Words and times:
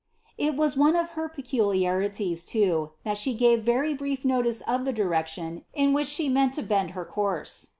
"* 0.23 0.37
It 0.49 0.55
was 0.55 0.75
one 0.75 0.95
of 0.95 1.09
her 1.09 1.29
peculiariiiei, 1.29 2.43
too, 2.43 2.89
that 3.03 3.19
she 3.19 3.35
gave 3.35 3.61
very 3.61 3.93
brief 3.93 4.25
notice 4.25 4.61
of 4.61 4.83
the 4.83 4.91
direction 4.93 5.63
tn 5.77 5.93
which 5.93 6.07
she 6.07 6.27
meant 6.27 6.53
to 6.55 6.63
bend 6.63 6.91
her 6.97 7.05
course. 7.05 7.67